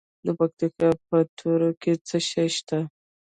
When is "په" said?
1.07-1.17